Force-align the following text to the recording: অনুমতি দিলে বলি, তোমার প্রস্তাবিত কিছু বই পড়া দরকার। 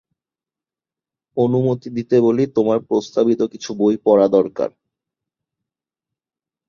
অনুমতি 1.37 1.87
দিলে 1.97 2.17
বলি, 2.21 2.43
তোমার 2.55 2.79
প্রস্তাবিত 2.89 3.41
কিছু 3.53 3.69
বই 3.73 3.95
পড়া 4.05 4.27
দরকার। 4.27 4.69